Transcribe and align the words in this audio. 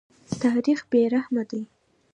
تاریخ 0.41 0.79
بې 0.91 1.01
رحمه 1.13 1.43
دی. 1.49 1.61